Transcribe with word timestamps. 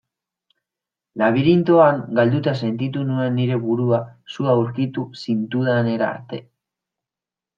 Labirintoan 1.21 1.99
galduta 2.19 2.53
sentitu 2.67 3.03
nuen 3.09 3.37
nire 3.39 3.59
burua 3.67 3.99
zu 4.37 4.49
aurkitu 4.53 5.05
zintudanera 5.25 6.11
arte. 6.17 6.41